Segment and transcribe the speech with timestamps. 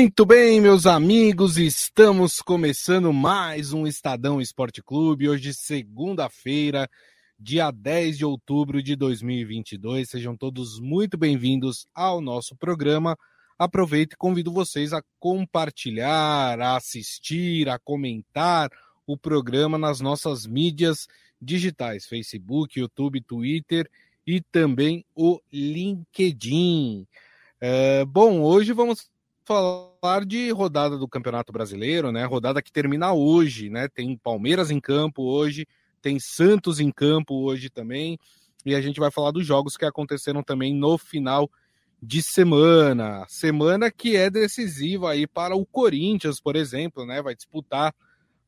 [0.00, 5.28] Muito bem, meus amigos, estamos começando mais um Estadão Esporte Clube.
[5.28, 6.88] Hoje, segunda-feira,
[7.38, 10.08] dia 10 de outubro de 2022.
[10.08, 13.14] Sejam todos muito bem-vindos ao nosso programa.
[13.58, 18.70] Aproveito e convido vocês a compartilhar, a assistir, a comentar
[19.06, 21.06] o programa nas nossas mídias
[21.38, 23.86] digitais: Facebook, YouTube, Twitter
[24.26, 27.06] e também o LinkedIn.
[27.60, 29.10] É, bom, hoje vamos
[29.50, 32.24] falar de rodada do Campeonato Brasileiro, né?
[32.24, 33.88] Rodada que termina hoje, né?
[33.88, 35.66] Tem Palmeiras em campo hoje,
[36.00, 38.16] tem Santos em campo hoje também,
[38.64, 41.50] e a gente vai falar dos jogos que aconteceram também no final
[42.00, 43.26] de semana.
[43.28, 47.20] Semana que é decisiva aí para o Corinthians, por exemplo, né?
[47.20, 47.92] Vai disputar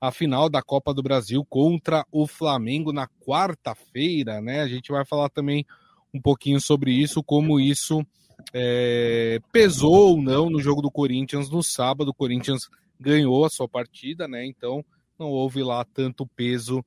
[0.01, 4.61] a final da Copa do Brasil contra o Flamengo na quarta-feira, né?
[4.61, 5.67] A gente vai falar também
[6.15, 8.07] um pouquinho sobre isso, como isso
[8.53, 12.09] é, pesou ou não no jogo do Corinthians no sábado.
[12.09, 14.45] O Corinthians ganhou a sua partida, né?
[14.47, 14.85] Então
[15.19, 16.85] não houve lá tanto peso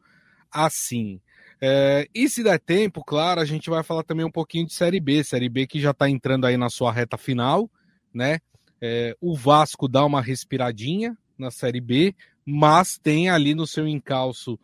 [0.51, 1.19] assim.
[1.61, 4.99] É, e se der tempo, claro, a gente vai falar também um pouquinho de Série
[4.99, 5.23] B.
[5.23, 7.69] Série B que já está entrando aí na sua reta final,
[8.13, 8.39] né?
[8.81, 12.13] É, o Vasco dá uma respiradinha na Série B,
[12.45, 14.59] mas tem ali no seu encalço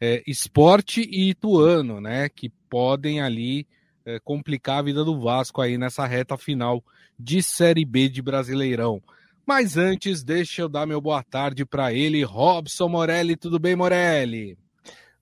[0.00, 2.28] é, esporte e Ituano, né?
[2.28, 3.66] Que podem ali
[4.06, 6.82] é, complicar a vida do Vasco aí nessa reta final
[7.18, 9.02] de Série B de Brasileirão.
[9.44, 13.36] Mas antes, deixa eu dar meu boa tarde para ele, Robson Morelli.
[13.36, 14.56] Tudo bem, Morelli?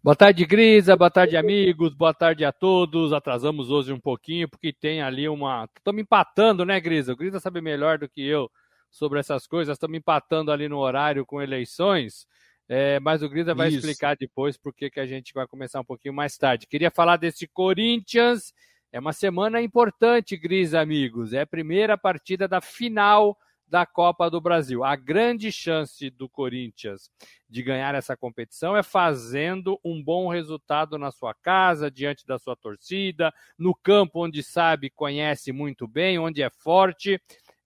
[0.03, 0.95] Boa tarde, Grisa.
[0.97, 1.95] Boa tarde, amigos.
[1.95, 3.13] Boa tarde a todos.
[3.13, 5.67] Atrasamos hoje um pouquinho porque tem ali uma.
[5.77, 7.15] Estamos empatando, né, Grisa?
[7.15, 8.51] O Grisa sabe melhor do que eu
[8.91, 9.75] sobre essas coisas.
[9.75, 12.27] Estamos empatando ali no horário com eleições.
[12.69, 13.79] É, mas o Grisa vai Isso.
[13.79, 16.67] explicar depois porque que a gente vai começar um pouquinho mais tarde.
[16.67, 18.53] Queria falar desse Corinthians
[18.95, 21.33] é uma semana importante, Gris, amigos.
[21.33, 23.37] É a primeira partida da final
[23.67, 24.85] da Copa do Brasil.
[24.85, 27.11] A grande chance do Corinthians
[27.51, 32.55] de ganhar essa competição é fazendo um bom resultado na sua casa, diante da sua
[32.55, 37.21] torcida, no campo onde sabe, conhece muito bem, onde é forte.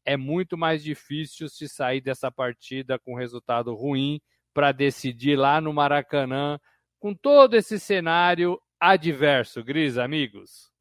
[0.07, 4.19] É muito mais difícil se sair dessa partida com resultado ruim
[4.55, 6.59] para decidir lá no Maracanã,
[6.99, 10.78] com todo esse cenário adverso, Gris, amigos.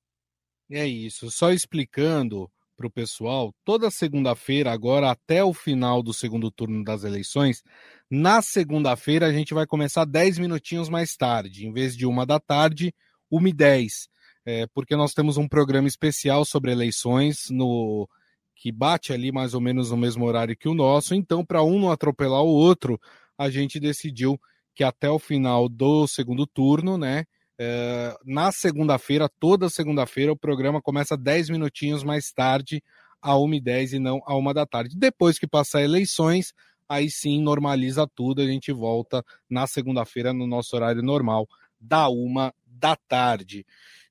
[0.70, 6.52] É isso, só explicando para o pessoal, toda segunda-feira, agora até o final do segundo
[6.52, 7.64] turno das eleições,
[8.10, 12.40] na segunda-feira a gente vai começar 10 minutinhos mais tarde, em vez de uma da
[12.40, 12.94] tarde,
[13.32, 14.10] uma e 10,
[14.46, 18.08] é, porque nós temos um programa especial sobre eleições no
[18.56, 21.80] que bate ali mais ou menos no mesmo horário que o nosso, então para um
[21.80, 23.00] não atropelar o outro,
[23.38, 24.40] a gente decidiu
[24.76, 27.26] que até o final do segundo turno, né,
[27.60, 32.84] é, na segunda-feira, toda segunda-feira, o programa começa 10 minutinhos mais tarde,
[33.22, 34.96] a 1h10 e não a 1 da tarde.
[34.98, 36.54] Depois que passar eleições,
[36.88, 41.48] aí sim normaliza tudo, a gente volta na segunda-feira no nosso horário normal,
[41.80, 43.66] da 1 da tarde.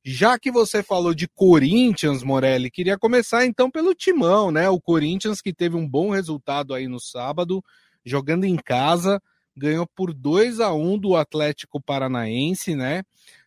[0.04, 4.68] Já que você falou de Corinthians, Morelli, queria começar então pelo timão, né?
[4.68, 7.62] O Corinthians que teve um bom resultado aí no sábado,
[8.04, 9.20] jogando em casa,
[9.56, 13.02] ganhou por 2 a 1 do Atlético Paranaense, né?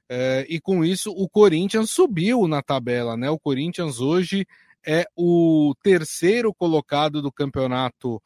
[0.10, 3.30] É, e com isso o Corinthians subiu na tabela, né?
[3.30, 4.46] O Corinthians hoje
[4.86, 8.20] é o terceiro colocado do campeonato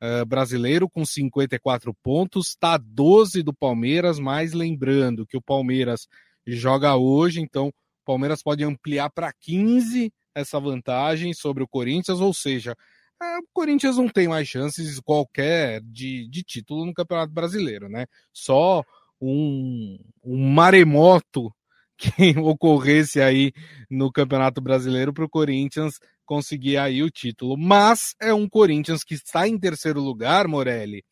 [0.00, 6.08] é, brasileiro com 54 pontos, está 12 do Palmeiras, mas lembrando que o Palmeiras
[6.46, 7.72] joga hoje, então o
[8.04, 12.74] Palmeiras pode ampliar para 15 essa vantagem sobre o Corinthians, ou seja,
[13.20, 18.06] é, o Corinthians não tem mais chances qualquer de, de título no Campeonato Brasileiro, né?
[18.32, 18.84] Só
[19.20, 21.52] um, um maremoto
[21.96, 23.52] que ocorresse aí
[23.90, 27.56] no Campeonato Brasileiro para o Corinthians conseguir aí o título.
[27.56, 31.04] Mas é um Corinthians que está em terceiro lugar, Morelli.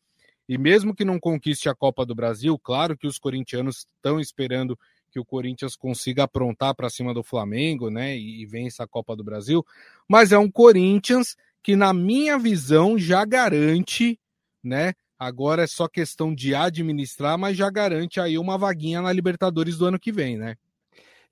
[0.47, 4.79] E mesmo que não conquiste a Copa do Brasil, claro que os corintianos estão esperando
[5.11, 9.15] que o Corinthians consiga aprontar para cima do Flamengo, né, e, e vença a Copa
[9.15, 9.65] do Brasil,
[10.07, 14.17] mas é um Corinthians que na minha visão já garante,
[14.63, 19.77] né, Agora é só questão de administrar, mas já garante aí uma vaguinha na Libertadores
[19.77, 20.55] do ano que vem, né?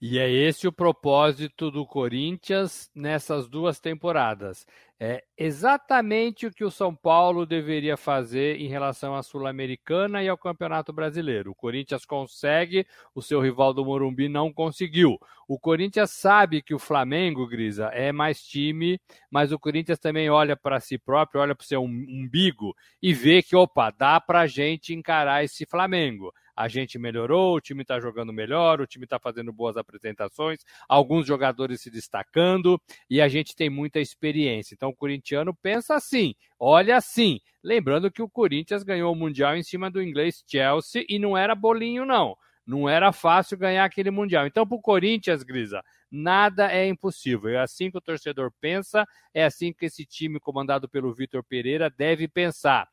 [0.01, 4.65] E é esse o propósito do Corinthians nessas duas temporadas.
[5.00, 10.38] É exatamente o que o São Paulo deveria fazer em relação à Sul-Americana e ao
[10.38, 11.51] Campeonato Brasileiro.
[11.51, 15.18] O Corinthians consegue, o seu rival do Morumbi não conseguiu.
[15.47, 19.00] O Corinthians sabe que o Flamengo, Grisa, é mais time,
[19.30, 23.42] mas o Corinthians também olha para si próprio, olha para o seu umbigo e vê
[23.42, 26.33] que, opa, dá para a gente encarar esse Flamengo.
[26.56, 31.28] A gente melhorou, o time está jogando melhor, o time está fazendo boas apresentações, alguns
[31.28, 34.74] jogadores se destacando e a gente tem muita experiência.
[34.74, 37.40] Então o corintiano pensa assim, olha assim.
[37.63, 41.56] Lembrando que o Corinthians ganhou o Mundial em cima do inglês Chelsea e não era
[41.56, 42.38] bolinho, não.
[42.66, 44.48] Não era fácil ganhar aquele Mundial.
[44.48, 47.50] Então, para o Corinthians, Grisa, nada é impossível.
[47.50, 51.90] É assim que o torcedor pensa, é assim que esse time comandado pelo Vitor Pereira
[51.90, 52.88] deve pensar.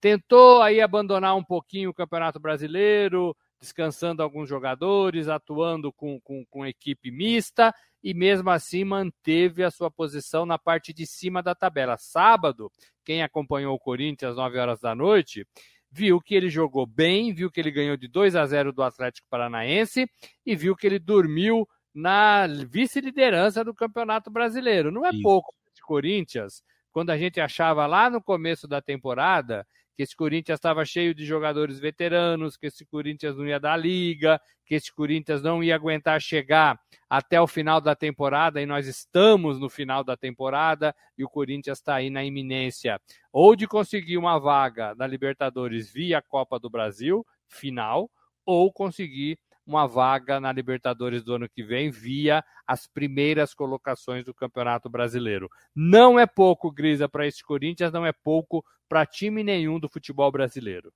[0.00, 6.66] Tentou aí abandonar um pouquinho o Campeonato Brasileiro, descansando alguns jogadores, atuando com, com, com
[6.66, 11.96] equipe mista e mesmo assim manteve a sua posição na parte de cima da tabela.
[11.98, 12.70] Sábado,
[13.04, 15.46] quem acompanhou o Corinthians às 9 horas da noite,
[15.90, 19.26] viu que ele jogou bem, viu que ele ganhou de 2 a 0 do Atlético
[19.28, 20.08] Paranaense
[20.44, 24.92] e viu que ele dormiu na vice-liderança do Campeonato Brasileiro.
[24.92, 25.22] Não é Isso.
[25.22, 26.62] pouco de Corinthians,
[26.92, 29.66] quando a gente achava lá no começo da temporada
[29.96, 34.38] que esse Corinthians estava cheio de jogadores veteranos, que esse Corinthians não ia dar liga,
[34.66, 36.78] que esse Corinthians não ia aguentar chegar
[37.08, 41.78] até o final da temporada, e nós estamos no final da temporada, e o Corinthians
[41.78, 43.00] está aí na iminência.
[43.32, 48.10] Ou de conseguir uma vaga na Libertadores via Copa do Brasil, final,
[48.44, 54.32] ou conseguir uma vaga na Libertadores do ano que vem via as primeiras colocações do
[54.32, 55.50] Campeonato Brasileiro.
[55.74, 60.30] Não é pouco, Grisa, para esse Corinthians, não é pouco para time nenhum do futebol
[60.30, 60.92] brasileiro.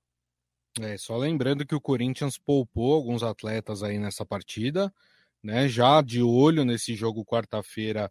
[0.79, 4.93] É, só lembrando que o Corinthians poupou alguns atletas aí nessa partida,
[5.43, 5.67] né?
[5.67, 8.09] Já de olho nesse jogo quarta-feira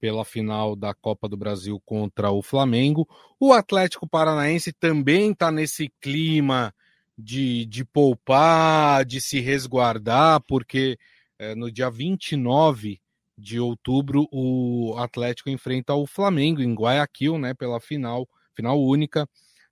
[0.00, 3.06] pela final da Copa do Brasil contra o Flamengo.
[3.38, 6.74] O Atlético Paranaense também está nesse clima
[7.16, 10.98] de, de poupar, de se resguardar, porque
[11.38, 13.00] é, no dia 29
[13.36, 19.28] de outubro o Atlético enfrenta o Flamengo em Guayaquil, né, pela final, final única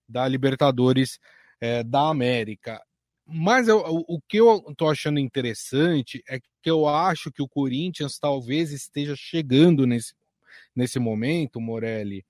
[0.08, 1.18] da Libertadores
[1.60, 2.82] é, da América.
[3.26, 8.18] Mas eu, o, que eu tô achando interessante é que eu acho que o Corinthians
[8.18, 10.14] talvez esteja chegando nesse,
[10.74, 12.24] nesse momento, Morelli,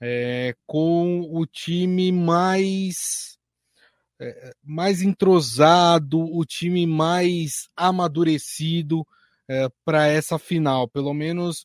[0.00, 3.29] é, com o time mais
[4.20, 9.06] é, mais entrosado, o time mais amadurecido
[9.48, 10.86] é, para essa final.
[10.86, 11.64] Pelo menos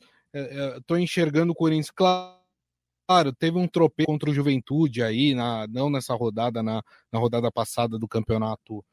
[0.78, 1.92] estou é, enxergando o Corinthians.
[1.92, 6.82] Claro, teve um tropeço contra o Juventude aí, na, não nessa rodada, na,
[7.12, 8.84] na rodada passada do Campeonato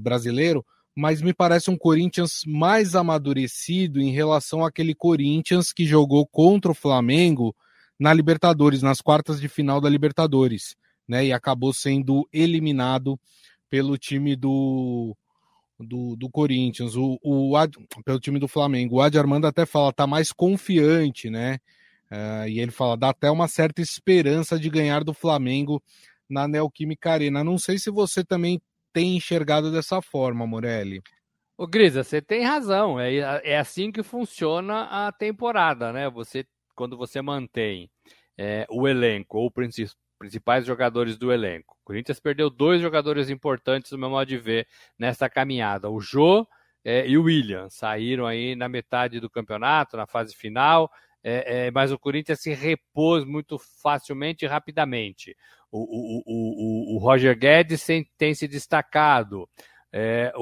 [0.00, 6.72] Brasileiro, mas me parece um Corinthians mais amadurecido em relação àquele Corinthians que jogou contra
[6.72, 7.54] o Flamengo
[7.98, 10.76] na Libertadores, nas quartas de final da Libertadores
[11.08, 11.24] né?
[11.24, 13.18] E acabou sendo eliminado
[13.70, 15.16] pelo time do,
[15.78, 17.52] do, do Corinthians, o, o
[18.04, 18.96] pelo time do Flamengo.
[18.96, 21.58] O Adi Armando até fala, tá mais confiante, né?
[22.10, 25.82] Uh, e ele fala, dá até uma certa esperança de ganhar do Flamengo
[26.28, 27.44] na Neoquímica Arena.
[27.44, 28.60] Não sei se você também
[28.92, 31.02] tem enxergado dessa forma, Morelli.
[31.56, 32.98] Ô, Grisa, você tem razão.
[32.98, 36.08] É, é assim que funciona a temporada, né?
[36.08, 37.90] Você, quando você mantém
[38.38, 39.50] é, o elenco ou
[40.18, 41.76] principais jogadores do elenco.
[41.80, 44.66] O Corinthians perdeu dois jogadores importantes, no meu modo de ver,
[44.98, 45.88] nessa caminhada.
[45.88, 46.46] O Jô
[46.84, 50.90] é, e o William saíram aí na metade do campeonato, na fase final,
[51.22, 55.36] é, é, mas o Corinthians se repôs muito facilmente e rapidamente.
[55.70, 57.86] O, o, o, o Roger Guedes
[58.16, 59.48] tem, se destacado,
[59.92, 60.32] é,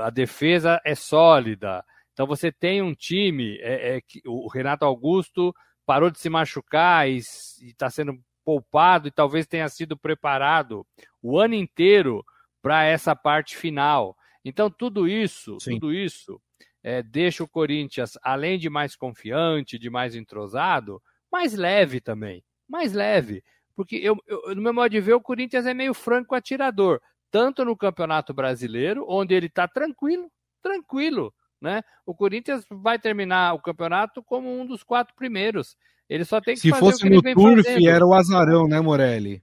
[0.00, 1.84] a defesa é sólida.
[2.12, 5.54] Então você tem um time, é, é, que, o Renato Augusto
[5.86, 10.86] parou de se machucar e está sendo poupado e talvez tenha sido preparado
[11.22, 12.24] o ano inteiro
[12.60, 14.16] para essa parte final.
[14.44, 15.74] Então, tudo isso, Sim.
[15.74, 16.40] tudo isso
[16.82, 22.44] é, deixa o Corinthians, além de mais confiante, de mais entrosado, mais leve também.
[22.68, 23.42] Mais leve.
[23.74, 27.00] Porque eu, eu, no meu modo de ver, o Corinthians é meio franco atirador.
[27.30, 30.30] Tanto no Campeonato Brasileiro, onde ele está tranquilo,
[30.62, 31.32] tranquilo.
[31.62, 31.80] Né?
[32.04, 35.76] O Corinthians vai terminar o campeonato como um dos quatro primeiros.
[36.08, 39.40] Ele só tem que Se fazer fosse no Turf, era o azarão, né, Morelli?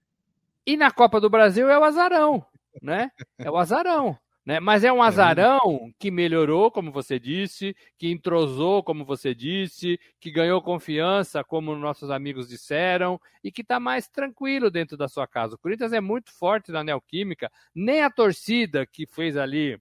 [0.65, 2.45] E na Copa do Brasil é o azarão,
[2.81, 3.09] né?
[3.37, 4.17] É o azarão.
[4.45, 4.59] Né?
[4.59, 9.99] Mas é um é azarão que melhorou, como você disse, que entrosou, como você disse,
[10.19, 15.25] que ganhou confiança, como nossos amigos disseram, e que está mais tranquilo dentro da sua
[15.25, 15.55] casa.
[15.55, 19.79] O Corinthians é muito forte na Neoquímica, nem a torcida que fez ali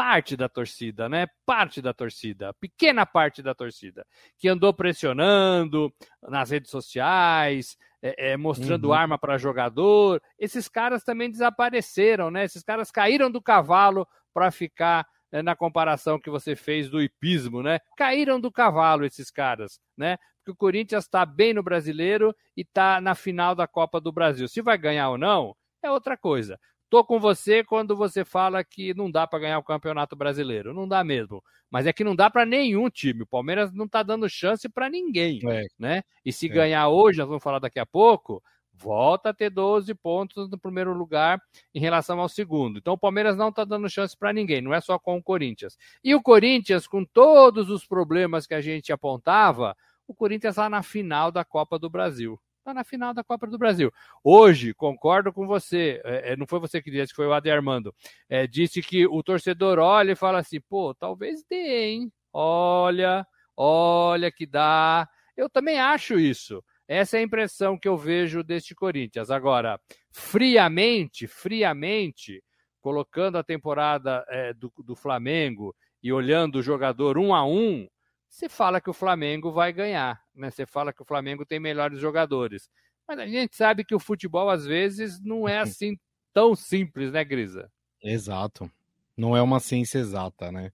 [0.00, 1.26] parte da torcida, né?
[1.44, 4.06] Parte da torcida, pequena parte da torcida,
[4.38, 8.92] que andou pressionando nas redes sociais, é, é, mostrando uhum.
[8.94, 10.22] arma para jogador.
[10.38, 12.44] Esses caras também desapareceram, né?
[12.44, 17.62] Esses caras caíram do cavalo para ficar né, na comparação que você fez do hipismo,
[17.62, 17.78] né?
[17.94, 20.16] Caíram do cavalo esses caras, né?
[20.38, 24.48] Porque o Corinthians está bem no brasileiro e está na final da Copa do Brasil.
[24.48, 26.58] Se vai ganhar ou não, é outra coisa
[26.90, 30.74] tô com você quando você fala que não dá para ganhar o Campeonato Brasileiro.
[30.74, 31.42] Não dá mesmo.
[31.70, 33.22] Mas é que não dá para nenhum time.
[33.22, 35.66] O Palmeiras não está dando chance para ninguém, é.
[35.78, 36.02] né?
[36.24, 36.48] E se é.
[36.48, 38.42] ganhar hoje, nós vamos falar daqui a pouco,
[38.74, 41.40] volta a ter 12 pontos no primeiro lugar
[41.72, 42.78] em relação ao segundo.
[42.78, 45.78] Então o Palmeiras não está dando chance para ninguém, não é só com o Corinthians.
[46.02, 49.76] E o Corinthians, com todos os problemas que a gente apontava,
[50.08, 53.58] o Corinthians está na final da Copa do Brasil está na final da Copa do
[53.58, 53.92] Brasil.
[54.22, 57.94] Hoje, concordo com você, é, é, não foi você que disse, foi o Ade Armando,
[58.28, 62.12] é, disse que o torcedor olha e fala assim, pô, talvez dê, hein?
[62.32, 63.26] Olha,
[63.56, 65.08] olha que dá.
[65.36, 66.62] Eu também acho isso.
[66.86, 69.30] Essa é a impressão que eu vejo deste Corinthians.
[69.30, 72.42] Agora, friamente, friamente,
[72.80, 77.86] colocando a temporada é, do, do Flamengo e olhando o jogador um a um,
[78.30, 80.50] você fala que o Flamengo vai ganhar, né?
[80.50, 82.70] Você fala que o Flamengo tem melhores jogadores.
[83.06, 85.98] Mas a gente sabe que o futebol, às vezes, não é assim
[86.32, 87.68] tão simples, né, Grisa?
[88.02, 88.70] Exato.
[89.16, 90.70] Não é uma ciência exata, né?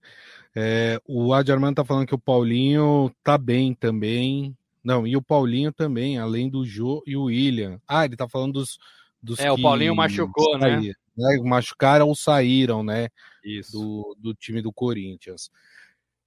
[0.55, 4.55] É, o Adi Armando tá falando que o Paulinho tá bem também.
[4.85, 7.81] Não, e o Paulinho também, além do Jô e o William.
[7.89, 8.79] Ah, ele tá falando dos.
[9.21, 10.75] dos é, o Paulinho machucou, né?
[10.77, 11.37] saíram, né?
[11.43, 13.09] Machucaram ou saíram, né?
[13.43, 13.73] Isso.
[13.73, 15.51] Do, do time do Corinthians.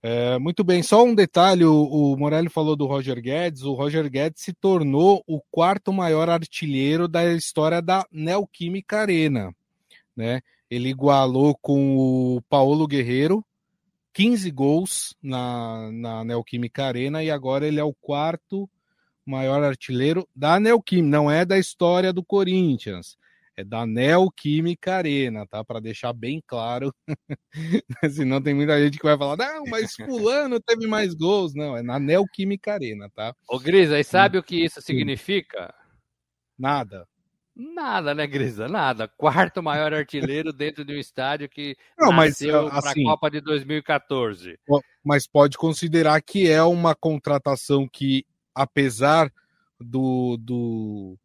[0.01, 3.63] É, muito bem, só um detalhe: o, o Morelli falou do Roger Guedes.
[3.63, 9.53] O Roger Guedes se tornou o quarto maior artilheiro da história da Neoquímica Arena.
[10.15, 10.41] Né?
[10.69, 13.43] Ele igualou com o Paulo Guerreiro,
[14.13, 18.69] 15 gols na, na Neoquímica Arena, e agora ele é o quarto
[19.25, 23.18] maior artilheiro da Neoquímica, não é da história do Corinthians
[23.59, 25.63] é da Neoquímica Arena, tá?
[25.65, 26.93] Para deixar bem claro.
[28.09, 31.53] Senão tem muita gente que vai falar, não, mas fulano teve mais gols.
[31.53, 33.35] Não, é na Neoquímica Arena, tá?
[33.47, 35.73] Ô, Grisa, e sabe o que isso significa?
[36.57, 37.05] Nada.
[37.53, 38.69] Nada, né, Grisa?
[38.69, 39.09] Nada.
[39.09, 43.41] Quarto maior artilheiro dentro de um estádio que não, nasceu assim, para a Copa de
[43.41, 44.57] 2014.
[45.03, 48.25] Mas pode considerar que é uma contratação que,
[48.55, 49.29] apesar
[49.77, 51.17] do, do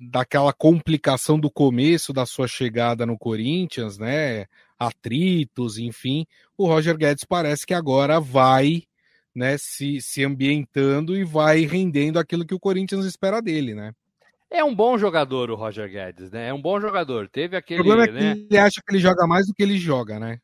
[0.00, 4.46] daquela complicação do começo da sua chegada no Corinthians, né?
[4.78, 6.26] Atritos, enfim,
[6.56, 8.84] o Roger Guedes parece que agora vai,
[9.34, 13.92] né, se, se ambientando e vai rendendo aquilo que o Corinthians espera dele, né?
[14.50, 16.48] É um bom jogador o Roger Guedes, né?
[16.48, 17.28] É um bom jogador.
[17.28, 17.82] Teve aquele.
[17.82, 18.46] O problema é que né?
[18.50, 20.40] ele acha que ele joga mais do que ele joga, né?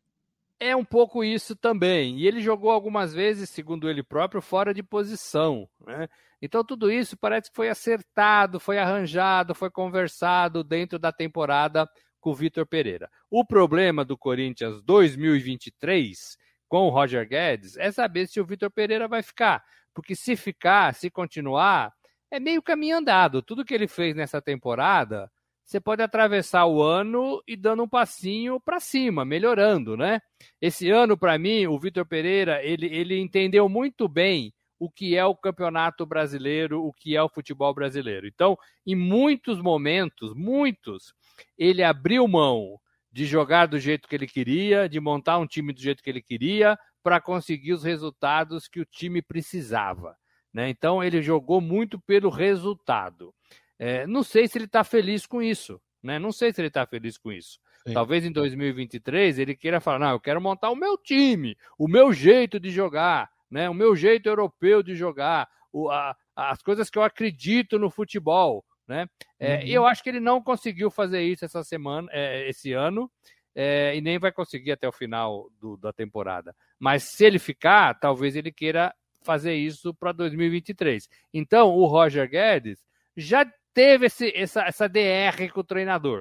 [0.61, 2.19] É um pouco isso também.
[2.19, 5.69] E ele jogou algumas vezes, segundo ele próprio, fora de posição.
[5.85, 6.09] Né?
[6.41, 11.89] Então, tudo isso parece que foi acertado, foi arranjado, foi conversado dentro da temporada
[12.21, 13.11] com o Vitor Pereira.
[13.31, 16.37] O problema do Corinthians 2023
[16.69, 19.63] com o Roger Guedes é saber se o Vitor Pereira vai ficar.
[19.95, 21.93] Porque se ficar, se continuar,
[22.31, 23.43] é meio caminho andado.
[23.43, 25.31] Tudo que ele fez nessa temporada,
[25.65, 30.21] você pode atravessar o ano e dando um passinho para cima, melhorando, né?
[30.61, 35.25] Esse ano, para mim, o Vitor Pereira, ele, ele entendeu muito bem o que é
[35.25, 38.27] o campeonato brasileiro, o que é o futebol brasileiro.
[38.27, 41.15] Então, em muitos momentos, muitos,
[41.57, 42.79] ele abriu mão
[43.11, 46.23] de jogar do jeito que ele queria, de montar um time do jeito que ele
[46.23, 50.17] queria, para conseguir os resultados que o time precisava.
[50.53, 50.69] Né?
[50.69, 53.35] Então, ele jogou muito pelo resultado.
[53.79, 55.81] É, não sei se ele está feliz com isso.
[56.03, 56.19] Né?
[56.19, 57.59] Não sei se ele está feliz com isso.
[57.87, 57.95] Sim.
[57.95, 62.13] Talvez em 2023 ele queira falar: não, eu quero montar o meu time, o meu
[62.13, 63.69] jeito de jogar né?
[63.69, 68.65] O meu jeito europeu de jogar, o, a, as coisas que eu acredito no futebol,
[68.87, 69.07] né?
[69.39, 69.63] É, uhum.
[69.63, 73.11] E eu acho que ele não conseguiu fazer isso essa semana, é, esse ano,
[73.55, 76.55] é, e nem vai conseguir até o final do, da temporada.
[76.79, 81.09] Mas se ele ficar, talvez ele queira fazer isso para 2023.
[81.35, 82.79] Então, o Roger Guedes
[83.17, 86.21] já teve esse, essa, essa DR com o treinador.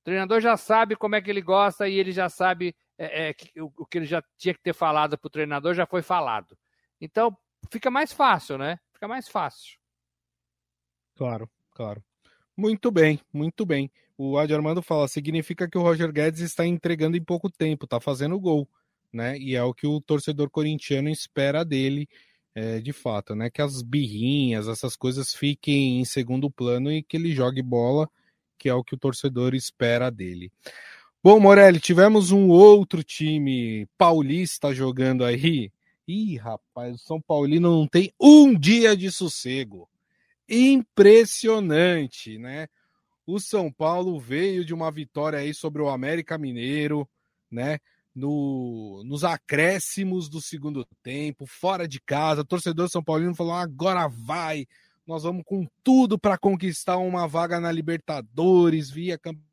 [0.00, 3.62] O treinador já sabe como é que ele gosta e ele já sabe é, é,
[3.62, 6.56] o, o, que ele já tinha que ter falado para o treinador já foi falado.
[7.00, 7.34] Então
[7.72, 8.78] fica mais fácil, né?
[8.92, 9.78] Fica mais fácil.
[11.16, 12.04] Claro, claro.
[12.54, 13.90] Muito bem, muito bem.
[14.18, 17.98] O Adi Armando fala: significa que o Roger Guedes está entregando em pouco tempo, está
[17.98, 18.68] fazendo gol,
[19.10, 19.38] né?
[19.38, 22.06] E é o que o torcedor corintiano espera dele,
[22.54, 23.48] é, de fato, né?
[23.48, 28.10] Que as birrinhas, essas coisas fiquem em segundo plano e que ele jogue bola,
[28.58, 30.52] que é o que o torcedor espera dele.
[31.22, 35.70] Bom, Morelli, tivemos um outro time paulista jogando aí.
[36.08, 39.86] Ih, rapaz, o São Paulino não tem um dia de sossego.
[40.48, 42.68] Impressionante, né?
[43.26, 47.06] O São Paulo veio de uma vitória aí sobre o América Mineiro,
[47.50, 47.78] né?
[48.14, 54.08] No, nos acréscimos do segundo tempo, fora de casa, o torcedor São Paulino falou: agora
[54.08, 54.66] vai,
[55.06, 59.49] nós vamos com tudo para conquistar uma vaga na Libertadores via campeonato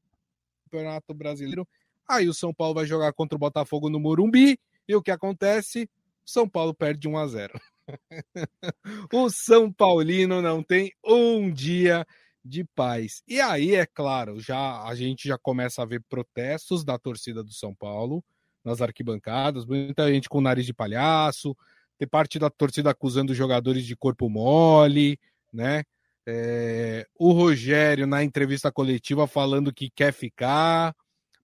[0.67, 1.67] Campeonato Brasileiro.
[2.07, 4.59] Aí o São Paulo vai jogar contra o Botafogo no Morumbi.
[4.88, 5.89] E o que acontece?
[6.25, 7.62] São Paulo perde 1 a 0.
[9.13, 12.05] o São Paulino não tem um dia
[12.43, 13.21] de paz.
[13.27, 17.51] E aí, é claro, já a gente já começa a ver protestos da torcida do
[17.51, 18.24] São Paulo
[18.63, 21.55] nas arquibancadas, muita gente com nariz de palhaço,
[21.97, 25.19] tem parte da torcida acusando os jogadores de corpo mole,
[25.51, 25.83] né?
[26.29, 30.93] É, o Rogério, na entrevista coletiva, falando que quer ficar,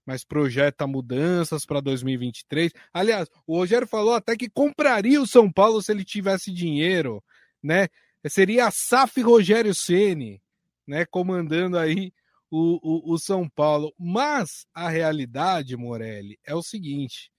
[0.06, 2.74] mas projeta mudanças para 2023.
[2.94, 7.24] Aliás, o Rogério falou até que compraria o São Paulo se ele tivesse dinheiro,
[7.64, 7.88] né?
[8.28, 10.42] Seria a SAF Rogério Ceni,
[10.86, 11.06] né?
[11.06, 12.12] Comandando aí
[12.52, 13.94] o, o, o São Paulo.
[13.98, 17.32] Mas a realidade, Morelli, é o seguinte: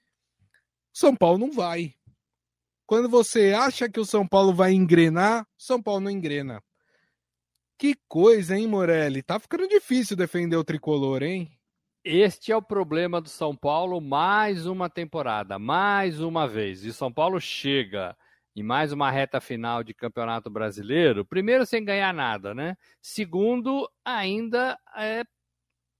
[0.94, 1.94] São Paulo não vai.
[2.86, 6.62] Quando você acha que o São Paulo vai engrenar, São Paulo não engrena.
[7.76, 9.22] Que coisa, hein, Morelli?
[9.22, 11.50] Tá ficando difícil defender o tricolor, hein?
[12.04, 16.84] Este é o problema do São Paulo mais uma temporada, mais uma vez.
[16.84, 18.16] E São Paulo chega
[18.54, 22.76] em mais uma reta final de Campeonato Brasileiro, primeiro sem ganhar nada, né?
[23.02, 25.24] Segundo, ainda é,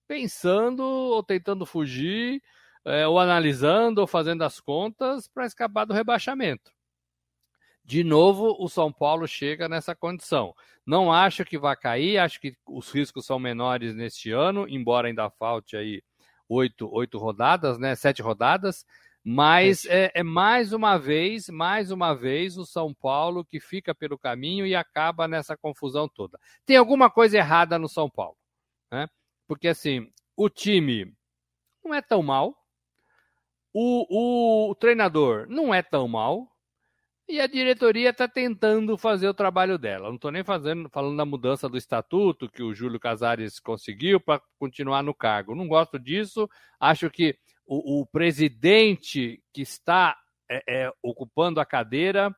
[0.07, 2.41] pensando ou tentando fugir,
[2.85, 6.71] é, ou analisando ou fazendo as contas para escapar do rebaixamento
[7.85, 10.55] de novo o São Paulo chega nessa condição.
[10.87, 15.31] Não acho que vai cair, acho que os riscos são menores neste ano, embora ainda
[15.31, 16.03] falte aí
[16.49, 17.95] oito, oito rodadas, né?
[17.95, 18.85] Sete rodadas.
[19.27, 24.19] Mas é, é, mais uma vez, mais uma vez, o São Paulo que fica pelo
[24.19, 26.39] caminho e acaba nessa confusão toda.
[26.67, 28.37] Tem alguma coisa errada no São Paulo,
[28.93, 29.09] né?
[29.47, 31.15] Porque assim, o time
[31.83, 32.55] não é tão mal,
[33.73, 36.54] o, o, o treinador não é tão mal,
[37.29, 40.09] e a diretoria está tentando fazer o trabalho dela.
[40.09, 44.43] Não estou nem fazendo, falando da mudança do estatuto que o Júlio Casares conseguiu para
[44.59, 45.55] continuar no cargo.
[45.55, 46.49] Não gosto disso.
[46.79, 50.17] Acho que o, o presidente que está
[50.51, 52.35] é, é, ocupando a cadeira,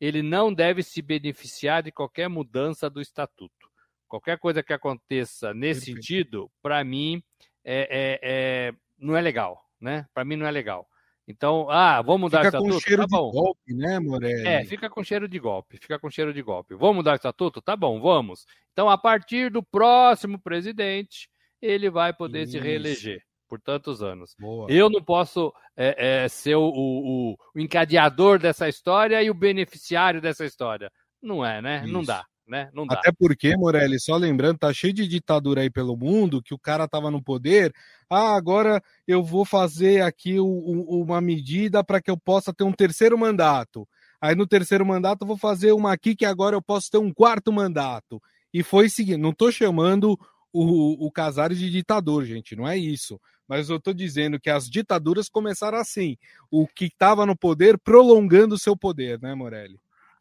[0.00, 3.68] ele não deve se beneficiar de qualquer mudança do estatuto.
[4.06, 5.96] Qualquer coisa que aconteça nesse Perfeito.
[5.96, 7.22] sentido, para mim,
[7.64, 9.62] é, é, é, não é legal.
[9.80, 10.06] Né?
[10.14, 10.88] Para mim, não é legal.
[11.28, 12.74] Então, ah, vamos mudar fica o estatuto?
[12.74, 14.48] com cheiro tá de golpe, né, Morelli?
[14.48, 16.74] É, fica com cheiro de golpe, fica com cheiro de golpe.
[16.74, 17.60] Vamos mudar o estatuto?
[17.60, 18.46] Tá bom, vamos.
[18.72, 21.28] Então, a partir do próximo presidente,
[21.60, 22.52] ele vai poder Isso.
[22.52, 24.34] se reeleger por tantos anos.
[24.38, 24.72] Boa.
[24.72, 30.22] Eu não posso é, é, ser o, o, o, encadeador dessa história e o beneficiário
[30.22, 30.90] dessa história.
[31.22, 31.82] Não é, né?
[31.84, 31.92] Isso.
[31.92, 32.70] Não dá né?
[32.72, 32.94] Não dá.
[32.94, 36.88] Até porque, Morelli, só lembrando, tá cheio de ditadura aí pelo mundo, que o cara
[36.88, 37.72] tava no poder.
[38.08, 42.64] Ah, agora eu vou fazer aqui o, o, uma medida para que eu possa ter
[42.64, 43.86] um terceiro mandato.
[44.20, 47.12] Aí no terceiro mandato eu vou fazer uma aqui que agora eu posso ter um
[47.12, 48.20] quarto mandato.
[48.52, 49.20] E foi seguindo.
[49.20, 50.18] Não tô chamando
[50.52, 53.20] o, o Casares de ditador, gente, não é isso.
[53.46, 56.16] Mas eu tô dizendo que as ditaduras começaram assim.
[56.50, 59.78] O que estava no poder prolongando o seu poder, né, Morelli?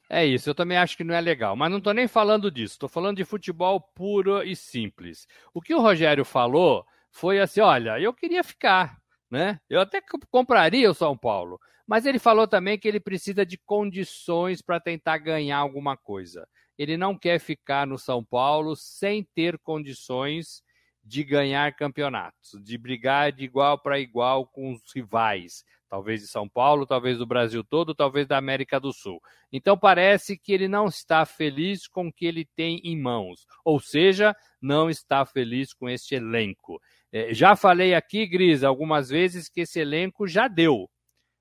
[0.10, 1.56] É isso, eu também acho que não é legal.
[1.56, 5.28] Mas não estou nem falando disso, estou falando de futebol puro e simples.
[5.54, 8.98] O que o Rogério falou foi assim: olha, eu queria ficar,
[9.30, 9.60] né?
[9.70, 11.60] Eu até compraria o São Paulo.
[11.86, 16.48] Mas ele falou também que ele precisa de condições para tentar ganhar alguma coisa.
[16.78, 20.62] Ele não quer ficar no São Paulo sem ter condições
[21.04, 26.48] de ganhar campeonatos, de brigar de igual para igual com os rivais, talvez de São
[26.48, 29.22] Paulo, talvez do Brasil todo, talvez da América do Sul.
[29.52, 33.80] Então parece que ele não está feliz com o que ele tem em mãos, ou
[33.80, 36.80] seja, não está feliz com este elenco.
[37.12, 40.90] É, já falei aqui, Gris, algumas vezes que esse elenco já deu.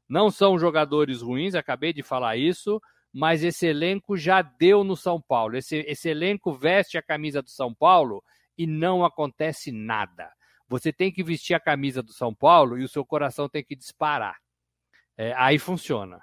[0.09, 2.81] Não são jogadores ruins, acabei de falar isso,
[3.13, 5.57] mas esse elenco já deu no São Paulo.
[5.57, 8.23] Esse, esse elenco veste a camisa do São Paulo
[8.57, 10.31] e não acontece nada.
[10.69, 13.77] Você tem que vestir a camisa do São Paulo e o seu coração tem que
[13.77, 14.37] disparar.
[15.17, 16.23] É, aí funciona.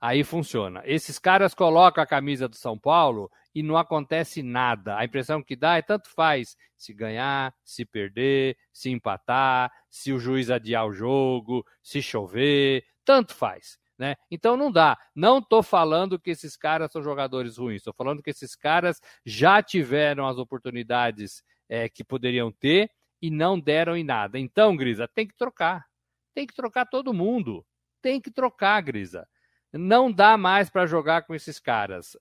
[0.00, 0.82] Aí funciona.
[0.84, 4.96] Esses caras colocam a camisa do São Paulo e não acontece nada.
[4.98, 10.18] A impressão que dá é tanto faz se ganhar, se perder, se empatar, se o
[10.18, 13.78] juiz adiar o jogo, se chover, tanto faz.
[13.96, 14.16] Né?
[14.28, 14.98] Então não dá.
[15.14, 19.62] Não estou falando que esses caras são jogadores ruins, estou falando que esses caras já
[19.62, 22.90] tiveram as oportunidades é, que poderiam ter
[23.22, 24.38] e não deram em nada.
[24.38, 25.86] Então, Grisa, tem que trocar.
[26.34, 27.64] Tem que trocar todo mundo.
[28.02, 29.28] Tem que trocar, Grisa.
[29.72, 32.16] Não dá mais para jogar com esses caras.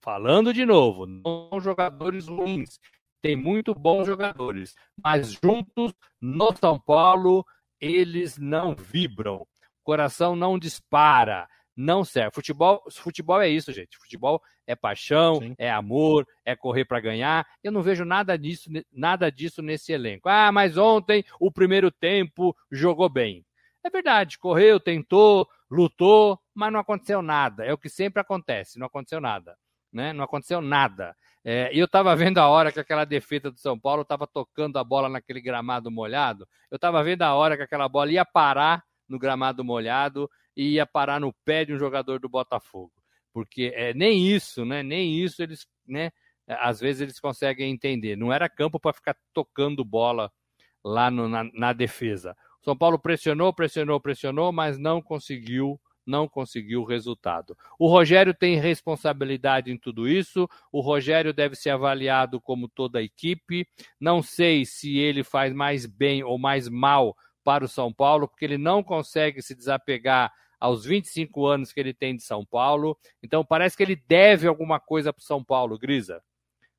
[0.00, 2.80] Falando de novo, não são jogadores ruins.
[3.20, 4.74] Tem muito bons jogadores.
[4.96, 7.44] Mas juntos, no São Paulo,
[7.78, 9.42] eles não vibram.
[9.42, 9.46] O
[9.84, 11.46] coração não dispara
[11.80, 12.34] não serve.
[12.34, 13.96] Futebol, futebol é isso, gente.
[13.96, 15.54] Futebol é paixão, Sim.
[15.56, 17.46] é amor, é correr para ganhar.
[17.64, 20.28] Eu não vejo nada disso, nada disso nesse elenco.
[20.28, 23.44] Ah, mas ontem o primeiro tempo jogou bem.
[23.82, 27.64] É verdade, correu, tentou, lutou, mas não aconteceu nada.
[27.64, 29.56] É o que sempre acontece, não aconteceu nada.
[29.90, 30.12] Né?
[30.12, 31.16] Não aconteceu nada.
[31.42, 34.84] É, eu estava vendo a hora que aquela defesa do São Paulo estava tocando a
[34.84, 36.46] bola naquele gramado molhado.
[36.70, 40.30] Eu estava vendo a hora que aquela bola ia parar no gramado molhado
[40.60, 42.92] e ia parar no pé de um jogador do Botafogo.
[43.32, 44.82] Porque é, nem isso, né?
[44.82, 46.10] Nem isso eles, né?
[46.46, 48.14] Às vezes eles conseguem entender.
[48.14, 50.30] Não era campo para ficar tocando bola
[50.84, 52.36] lá no, na, na defesa.
[52.60, 57.56] São Paulo pressionou, pressionou, pressionou, mas não conseguiu não conseguiu o resultado.
[57.78, 60.48] O Rogério tem responsabilidade em tudo isso.
[60.72, 63.64] O Rogério deve ser avaliado como toda a equipe.
[64.00, 68.44] Não sei se ele faz mais bem ou mais mal para o São Paulo, porque
[68.44, 72.96] ele não consegue se desapegar aos 25 anos que ele tem de São Paulo.
[73.22, 76.22] Então parece que ele deve alguma coisa para o São Paulo, Grisa.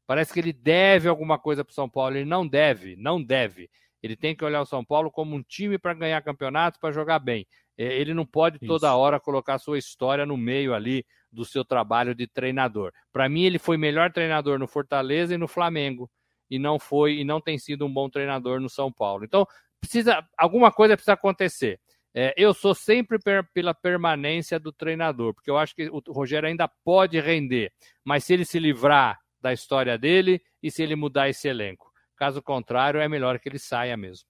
[0.06, 2.16] Parece que ele deve alguma coisa para o São Paulo.
[2.16, 3.70] Ele não deve, não deve.
[4.04, 7.20] Ele tem que olhar o São Paulo como um time para ganhar campeonatos, para jogar
[7.20, 7.48] bem.
[7.78, 8.96] É, ele não pode toda Isso.
[8.96, 12.92] hora colocar sua história no meio ali do seu trabalho de treinador.
[13.12, 16.10] Para mim, ele foi melhor treinador no Fortaleza e no Flamengo,
[16.50, 19.24] e não foi e não tem sido um bom treinador no São Paulo.
[19.24, 19.48] Então,
[19.80, 21.80] precisa alguma coisa precisa acontecer.
[22.14, 26.48] É, eu sou sempre per, pela permanência do treinador, porque eu acho que o Rogério
[26.50, 27.72] ainda pode render,
[28.04, 31.92] mas se ele se livrar da história dele e se ele mudar esse elenco.
[32.16, 34.28] Caso contrário, é melhor que ele saia mesmo.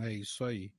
[0.00, 0.72] É isso aí.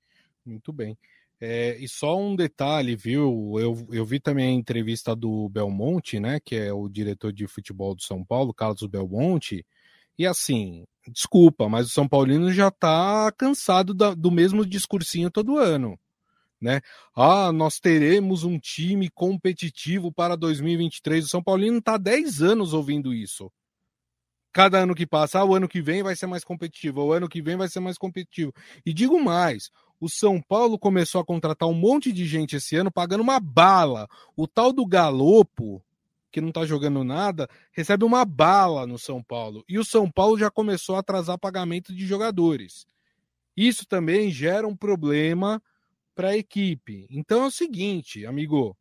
[0.45, 0.98] Muito bem.
[1.41, 3.54] É, e só um detalhe, viu?
[3.58, 6.39] Eu, eu vi também a entrevista do Belmonte, né?
[6.39, 9.65] Que é o diretor de futebol do São Paulo, Carlos Belmonte.
[10.17, 15.58] E assim, desculpa, mas o São Paulino já tá cansado da, do mesmo discursinho todo
[15.58, 16.00] ano.
[16.62, 16.82] Né?
[17.15, 21.26] Ah, nós teremos um time competitivo para 2023.
[21.26, 23.52] O São Paulino está há 10 anos ouvindo isso
[24.52, 27.30] cada ano que passa, ah, o ano que vem vai ser mais competitivo, o ano
[27.30, 28.54] que vem vai ser mais competitivo.
[28.86, 29.69] E digo mais,
[30.00, 34.08] o São Paulo começou a contratar um monte de gente esse ano pagando uma bala.
[34.36, 35.84] O tal do Galopo,
[36.32, 39.63] que não tá jogando nada, recebe uma bala no São Paulo.
[39.68, 42.86] E o São Paulo já começou a atrasar pagamento de jogadores.
[43.56, 45.62] Isso também gera um problema
[46.15, 47.08] para a equipe.
[47.10, 48.78] Então é o seguinte, amigo,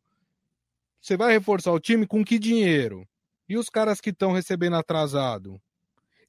[1.01, 3.09] você vai reforçar o time com que dinheiro?
[3.49, 5.61] E os caras que estão recebendo atrasado?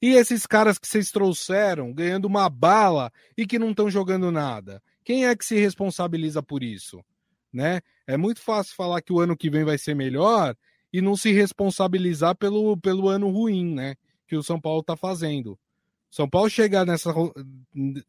[0.01, 4.81] E esses caras que vocês trouxeram ganhando uma bala e que não estão jogando nada?
[5.03, 7.03] Quem é que se responsabiliza por isso?
[7.51, 7.81] Né?
[8.07, 10.55] É muito fácil falar que o ano que vem vai ser melhor
[10.91, 13.95] e não se responsabilizar pelo, pelo ano ruim, né?
[14.27, 15.57] Que o São Paulo está fazendo.
[16.09, 17.13] São Paulo chega nessa.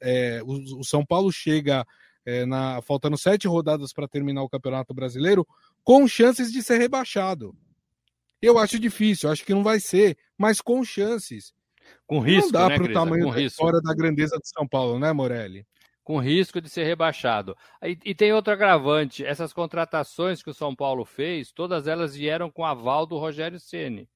[0.01, 1.87] É, o, o, São Paulo chega
[2.25, 5.47] é, na faltando sete rodadas para terminar o Campeonato Brasileiro
[5.85, 7.55] com chances de ser rebaixado.
[8.41, 11.53] Eu acho difícil, acho que não vai ser, mas com chances.
[12.07, 14.99] Com risco, não dá né, para o tamanho da história da grandeza de São Paulo,
[14.99, 15.67] né, Morelli?
[16.11, 17.57] Com risco de ser rebaixado.
[17.85, 22.51] E, e, tem outro agravante: essas contratações que o São Paulo fez, todas elas vieram
[22.51, 24.09] com aval do Rogério Ceni.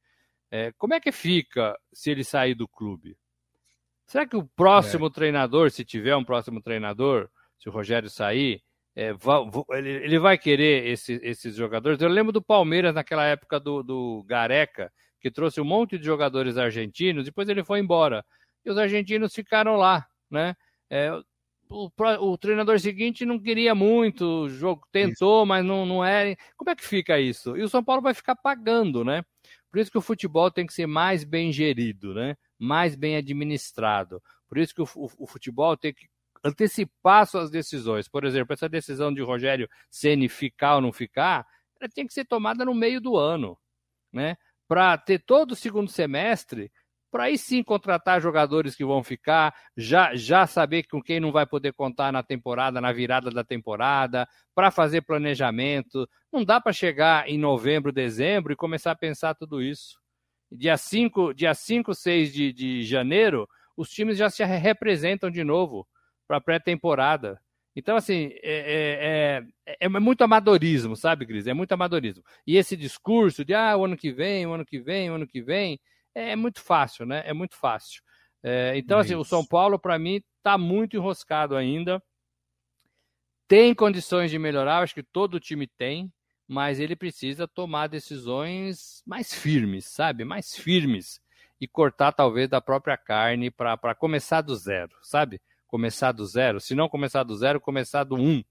[0.51, 3.17] É, como é que fica se ele sair do clube?
[4.07, 5.11] Será que o próximo é.
[5.11, 8.61] treinador, se tiver um próximo treinador, se o Rogério sair,
[8.97, 9.15] é,
[9.73, 12.03] ele vai querer esse, esses jogadores.
[12.03, 16.59] Eu lembro do Palmeiras naquela época do, do Gareca, que trouxe um monte de jogadores
[16.59, 18.25] argentinos, depois ele foi embora.
[18.65, 20.57] E os argentinos ficaram lá, né?
[20.91, 21.13] É,
[21.75, 21.91] o,
[22.33, 25.47] o, treinador seguinte não queria muito, o jogo tentou, isso.
[25.47, 26.37] mas não, não é.
[26.57, 27.57] Como é que fica isso?
[27.57, 29.25] E o São Paulo vai ficar pagando, né?
[29.71, 32.37] Por isso que o futebol tem que ser mais bem gerido, né?
[32.59, 34.23] Mais bem administrado.
[34.49, 36.07] Por isso que o, o, o futebol tem que
[36.45, 38.07] antecipar suas decisões.
[38.07, 41.47] Por exemplo, essa decisão de Rogério Ceni ficar ou não ficar,
[41.81, 43.59] ela tem que ser tomada no meio do ano,
[44.13, 44.37] né?
[44.69, 46.71] Para ter todo o segundo semestre,
[47.14, 51.46] para aí sim contratar jogadores que vão ficar, já, já saber com quem não vai
[51.46, 56.09] poder contar na temporada, na virada da temporada, para fazer planejamento.
[56.33, 59.96] Não dá para chegar em novembro, dezembro e começar a pensar tudo isso.
[60.50, 65.87] Dia 5, dia 5 6 de, de janeiro, os times já se representam de novo
[66.27, 67.40] para pré-temporada.
[67.77, 71.46] Então, assim, é, é, é, é, muito amadorismo, sabe, Cris?
[71.46, 72.24] É muito amadorismo.
[72.44, 75.29] E esse discurso de, ah, o ano que vem, o ano que vem, o ano
[75.29, 75.79] que vem,
[76.14, 77.22] é muito fácil, né?
[77.27, 78.03] É muito fácil.
[78.42, 82.03] É, então, assim, o São Paulo, para mim, está muito enroscado ainda.
[83.48, 86.12] Tem condições de melhorar, acho que todo time tem,
[86.46, 90.24] mas ele precisa tomar decisões mais firmes, sabe?
[90.24, 91.20] Mais firmes.
[91.61, 95.40] E cortar, talvez, da própria carne para começar do zero, sabe?
[95.74, 96.61] começar do zero.
[96.61, 98.44] Se não começar do zero, começar do um.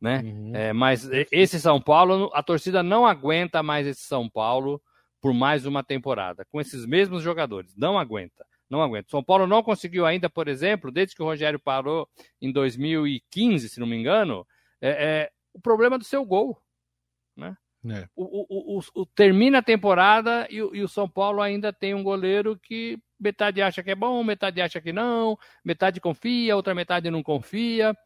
[0.00, 0.20] né?
[0.24, 0.50] Uhum.
[0.52, 4.82] É, mas esse São Paulo, a torcida não aguenta mais esse São Paulo
[5.26, 7.74] por mais uma temporada, com esses mesmos jogadores.
[7.76, 9.10] Não aguenta, não aguenta.
[9.10, 12.08] São Paulo não conseguiu ainda, por exemplo, desde que o Rogério parou
[12.40, 14.46] em 2015, se não me engano,
[14.80, 16.56] é, é o problema do seu gol,
[17.36, 17.56] né?
[17.90, 18.08] É.
[18.14, 22.04] O, o, o, o, termina a temporada e, e, o São Paulo ainda tem um
[22.04, 27.10] goleiro que metade acha que é bom, metade acha que não, metade confia, outra metade
[27.10, 27.96] não confia.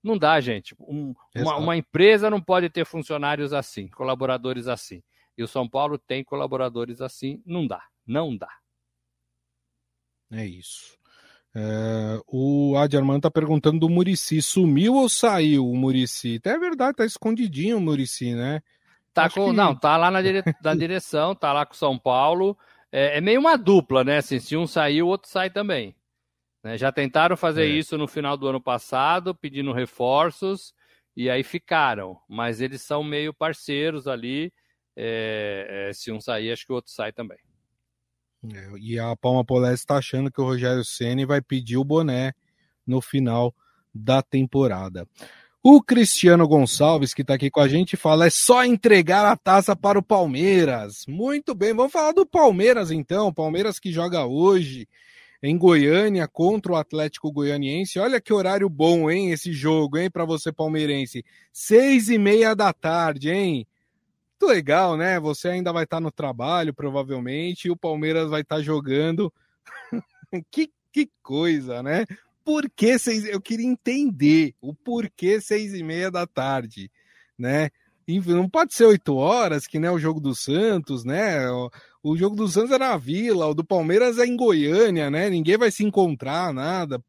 [0.00, 0.76] Não dá, gente.
[0.78, 5.02] Um, uma, uma, empresa não pode ter funcionários assim, colaboradores assim.
[5.38, 7.40] E o São Paulo tem colaboradores assim.
[7.46, 7.80] Não dá.
[8.04, 8.50] Não dá.
[10.32, 10.98] É isso.
[11.54, 14.42] É, o Adi Armando tá perguntando do Murici.
[14.42, 16.40] Sumiu ou saiu o Murici?
[16.44, 18.60] É verdade, tá escondidinho o Murici, né?
[19.14, 19.56] Tá com, que...
[19.56, 20.42] Não, tá lá na, dire...
[20.62, 22.58] na direção, tá lá com o São Paulo.
[22.90, 24.18] É, é, meio uma dupla, né?
[24.18, 25.94] Assim, se um sair, o outro sai também.
[26.62, 26.76] Né?
[26.76, 27.68] Já tentaram fazer é.
[27.68, 30.74] isso no final do ano passado, pedindo reforços,
[31.16, 32.18] e aí ficaram.
[32.28, 34.52] Mas eles são meio parceiros ali.
[35.00, 37.38] É, é, se um sair, acho que o outro sai também.
[38.52, 42.32] É, e a Palma Polese está achando que o Rogério Ceni vai pedir o boné
[42.84, 43.54] no final
[43.94, 45.06] da temporada.
[45.62, 49.76] O Cristiano Gonçalves, que está aqui com a gente, fala: é só entregar a taça
[49.76, 51.04] para o Palmeiras.
[51.06, 53.32] Muito bem, vamos falar do Palmeiras então.
[53.32, 54.88] Palmeiras que joga hoje
[55.40, 58.00] em Goiânia contra o Atlético Goianiense.
[58.00, 61.24] Olha que horário bom, hein, esse jogo, hein, para você palmeirense.
[61.52, 63.66] Seis e meia da tarde, hein?
[64.40, 65.18] Muito legal, né?
[65.18, 69.32] Você ainda vai estar no trabalho, provavelmente, e o Palmeiras vai estar jogando.
[70.48, 72.06] que, que coisa, né?
[72.44, 73.24] Por que seis...
[73.24, 76.88] Eu queria entender o porquê seis e meia da tarde,
[77.36, 77.68] né?
[78.26, 81.50] Não pode ser oito horas, que nem é o jogo do Santos, né?
[82.00, 85.28] O jogo do Santos era na Vila, o do Palmeiras é em Goiânia, né?
[85.28, 87.02] Ninguém vai se encontrar, nada.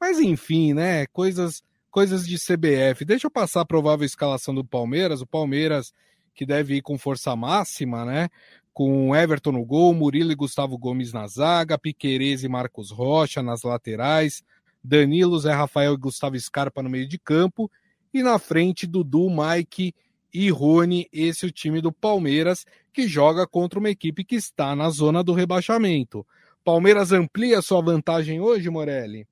[0.00, 1.06] Mas enfim, né?
[1.08, 1.60] Coisas,
[1.90, 3.04] coisas de CBF.
[3.04, 5.20] Deixa eu passar a provável escalação do Palmeiras.
[5.20, 5.92] O Palmeiras
[6.38, 8.28] que deve ir com força máxima, né?
[8.72, 13.64] Com Everton no gol, Murilo e Gustavo Gomes na zaga, Piquerez e Marcos Rocha nas
[13.64, 14.44] laterais,
[14.82, 17.68] Danilo, Zé Rafael e Gustavo Scarpa no meio de campo,
[18.14, 19.92] e na frente Dudu, Mike
[20.32, 24.76] e Rony, esse é o time do Palmeiras, que joga contra uma equipe que está
[24.76, 26.24] na zona do rebaixamento.
[26.64, 29.26] Palmeiras amplia sua vantagem hoje, Morelli?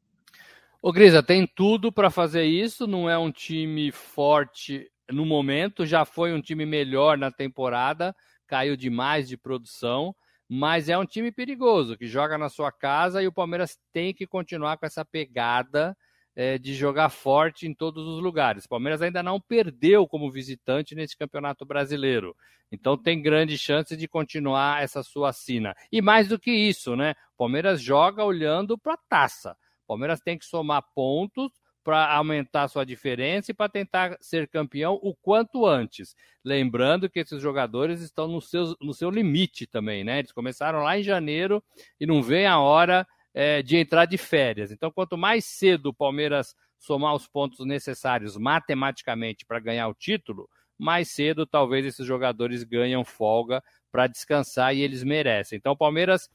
[0.82, 6.04] Ô Grisa, tem tudo para fazer isso, não é um time forte no momento, já
[6.04, 8.14] foi um time melhor na temporada,
[8.46, 10.14] caiu demais de produção,
[10.48, 14.26] mas é um time perigoso, que joga na sua casa e o Palmeiras tem que
[14.26, 15.96] continuar com essa pegada
[16.36, 18.64] é, de jogar forte em todos os lugares.
[18.64, 22.36] O Palmeiras ainda não perdeu como visitante nesse campeonato brasileiro.
[22.70, 25.74] Então tem grande chance de continuar essa sua sina.
[25.90, 27.14] E mais do que isso, né?
[27.34, 29.56] O Palmeiras joga olhando para a taça.
[29.86, 31.52] Palmeiras tem que somar pontos
[31.86, 36.16] para aumentar sua diferença e para tentar ser campeão o quanto antes.
[36.44, 40.18] Lembrando que esses jogadores estão no seu, no seu limite também, né?
[40.18, 41.62] Eles começaram lá em janeiro
[42.00, 44.72] e não vem a hora é, de entrar de férias.
[44.72, 50.50] Então, quanto mais cedo o Palmeiras somar os pontos necessários matematicamente para ganhar o título,
[50.76, 55.56] mais cedo talvez esses jogadores ganham folga para descansar e eles merecem.
[55.56, 56.28] Então, o Palmeiras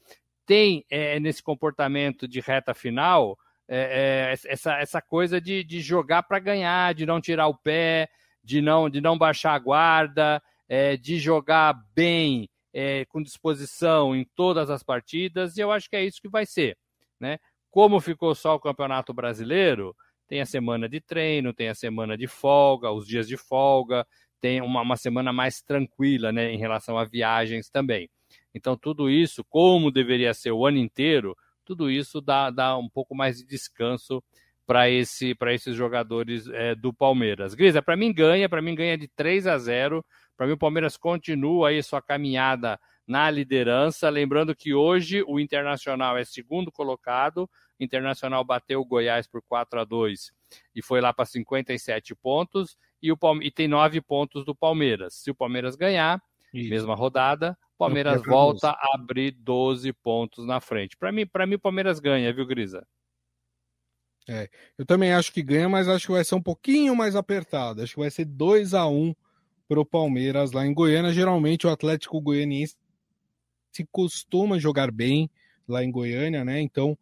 [0.46, 3.38] tem é, nesse comportamento de reta final
[3.68, 8.08] é, é essa, essa coisa de, de jogar para ganhar, de não tirar o pé,
[8.42, 14.24] de não, de não baixar a guarda, é, de jogar bem, é, com disposição em
[14.34, 16.76] todas as partidas, e eu acho que é isso que vai ser.
[17.20, 17.38] Né?
[17.70, 19.94] Como ficou só o Campeonato Brasileiro,
[20.26, 24.06] tem a semana de treino, tem a semana de folga, os dias de folga,
[24.40, 28.08] tem uma, uma semana mais tranquila né, em relação a viagens também.
[28.54, 33.14] Então, tudo isso, como deveria ser o ano inteiro, tudo isso dá, dá um pouco
[33.14, 34.22] mais de descanso
[34.66, 37.54] para esse, esses jogadores é, do Palmeiras.
[37.54, 40.04] Grisa, para mim ganha, para mim ganha de 3 a 0.
[40.36, 44.08] Para mim o Palmeiras continua aí sua caminhada na liderança.
[44.08, 47.48] Lembrando que hoje o Internacional é segundo colocado.
[47.78, 50.32] O Internacional bateu o Goiás por 4 a 2
[50.74, 52.76] e foi lá para 57 pontos.
[53.02, 53.46] E, o Palme...
[53.46, 55.14] e tem 9 pontos do Palmeiras.
[55.14, 56.22] Se o Palmeiras ganhar,
[56.54, 56.70] Isso.
[56.70, 60.96] mesma rodada, Palmeiras volta a abrir 12 pontos na frente.
[60.96, 62.86] Para mim, para mim, o Palmeiras ganha, viu, Grisa?
[64.28, 67.82] É, eu também acho que ganha, mas acho que vai ser um pouquinho mais apertado.
[67.82, 69.14] Acho que vai ser 2 a 1
[69.68, 71.12] para o Palmeiras lá em Goiânia.
[71.12, 72.76] Geralmente o Atlético Goianiense
[73.72, 75.30] se costuma jogar bem
[75.66, 76.60] lá em Goiânia, né?
[76.60, 76.96] Então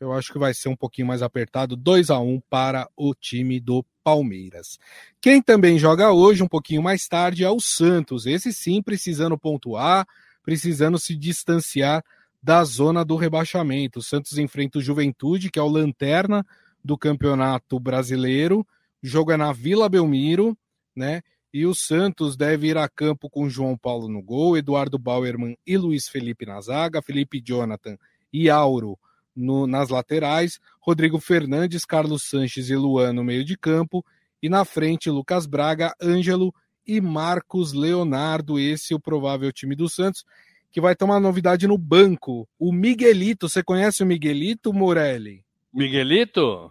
[0.00, 3.58] eu acho que vai ser um pouquinho mais apertado, 2 a 1 para o time
[3.58, 4.78] do Palmeiras.
[5.20, 8.24] Quem também joga hoje, um pouquinho mais tarde, é o Santos.
[8.24, 10.06] Esse sim precisando pontuar,
[10.42, 12.04] precisando se distanciar
[12.42, 13.98] da zona do rebaixamento.
[13.98, 16.46] O Santos enfrenta o Juventude, que é o lanterna
[16.84, 18.60] do Campeonato Brasileiro,
[19.02, 20.56] O jogo é na Vila Belmiro,
[20.94, 21.22] né?
[21.52, 25.76] E o Santos deve ir a campo com João Paulo no gol, Eduardo Bauerman e
[25.76, 27.96] Luiz Felipe na zaga, Felipe Jonathan
[28.32, 28.98] e Auro
[29.38, 34.04] no, nas laterais, Rodrigo Fernandes, Carlos Sanches e Luan no meio de campo,
[34.42, 36.52] e na frente Lucas Braga, Ângelo
[36.86, 40.24] e Marcos Leonardo, esse é o provável time do Santos,
[40.70, 42.48] que vai ter uma novidade no banco.
[42.58, 45.44] O Miguelito, você conhece o Miguelito, Morelli?
[45.72, 46.70] Miguelito?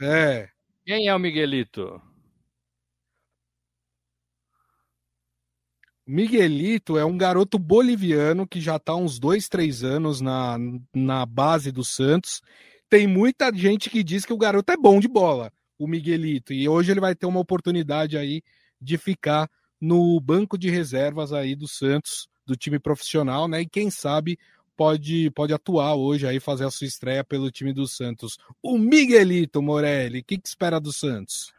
[0.00, 0.48] É.
[0.84, 2.00] Quem é o Miguelito?
[6.06, 10.58] Miguelito é um garoto boliviano que já está há uns dois, três anos na,
[10.94, 12.42] na base do Santos.
[12.90, 16.68] Tem muita gente que diz que o garoto é bom de bola, o Miguelito, e
[16.68, 18.42] hoje ele vai ter uma oportunidade aí
[18.78, 23.62] de ficar no banco de reservas aí do Santos, do time profissional, né?
[23.62, 24.38] E quem sabe
[24.76, 28.36] pode, pode atuar hoje aí, fazer a sua estreia pelo time do Santos.
[28.62, 31.53] O Miguelito Morelli, o que, que espera do Santos?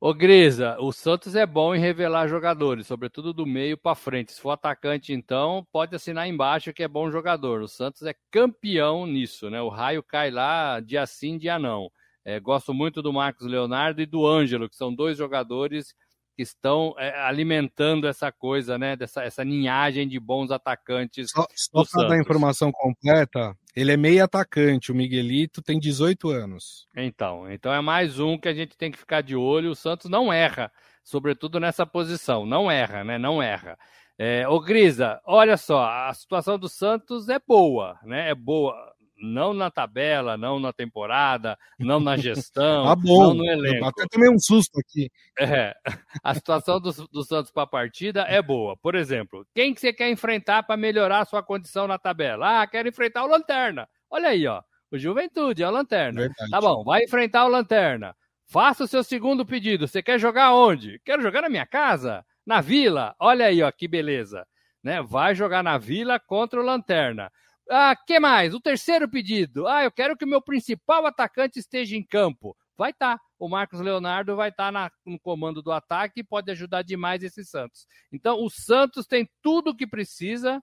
[0.00, 4.30] Ô Grisa, o Santos é bom em revelar jogadores, sobretudo do meio para frente.
[4.32, 7.62] Se for atacante, então, pode assinar embaixo que é bom jogador.
[7.62, 9.60] O Santos é campeão nisso, né?
[9.60, 11.90] O raio cai lá dia sim, dia não.
[12.24, 15.92] É, gosto muito do Marcos Leonardo e do Ângelo, que são dois jogadores
[16.38, 18.94] que estão é, alimentando essa coisa, né?
[18.94, 21.32] Dessa essa ninhagem de bons atacantes.
[21.32, 24.92] Só, só para dar a informação completa, ele é meio atacante.
[24.92, 26.86] O Miguelito tem 18 anos.
[26.96, 29.72] Então, então é mais um que a gente tem que ficar de olho.
[29.72, 30.70] O Santos não erra,
[31.02, 32.46] sobretudo nessa posição.
[32.46, 33.18] Não erra, né?
[33.18, 33.76] Não erra.
[34.16, 38.30] É, ô Grisa, olha só, a situação do Santos é boa, né?
[38.30, 38.76] É boa
[39.20, 43.28] não na tabela, não na temporada, não na gestão, ah, bom.
[43.28, 43.84] não no elenco.
[43.86, 45.10] Até tomei um susto aqui.
[45.38, 45.74] É,
[46.22, 48.76] a situação do, do Santos para a partida é boa.
[48.76, 52.62] Por exemplo, quem que você quer enfrentar para melhorar a sua condição na tabela?
[52.62, 53.88] Ah, quero enfrentar o Lanterna.
[54.10, 54.62] Olha aí, ó.
[54.90, 56.20] O Juventude é o Lanterna.
[56.20, 56.50] Verdade.
[56.50, 58.16] Tá bom, vai enfrentar o Lanterna.
[58.46, 59.86] Faça o seu segundo pedido.
[59.86, 60.98] Você quer jogar onde?
[61.04, 62.24] Quero jogar na minha casa?
[62.46, 63.14] Na Vila?
[63.20, 64.46] Olha aí, ó, que beleza.
[64.82, 65.02] Né?
[65.02, 67.30] Vai jogar na Vila contra o Lanterna.
[67.70, 68.54] Ah, que mais?
[68.54, 69.66] O terceiro pedido.
[69.66, 72.56] Ah, eu quero que o meu principal atacante esteja em campo.
[72.76, 73.18] Vai estar.
[73.18, 73.24] Tá.
[73.38, 77.44] O Marcos Leonardo vai estar tá no comando do ataque e pode ajudar demais esse
[77.44, 77.86] Santos.
[78.12, 80.62] Então, o Santos tem tudo o que precisa